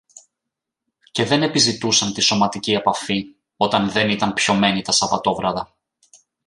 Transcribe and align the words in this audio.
και 1.11 1.23
δεν 1.23 1.43
επιζητούσαν 1.43 2.13
τη 2.13 2.21
σωματική 2.21 2.71
επαφή 2.73 3.25
όταν 3.57 3.89
δεν 3.89 4.09
ήταν 4.09 4.33
πιωμένοι 4.33 4.81
τα 4.81 4.91
Σαββατόβραδα 4.91 5.73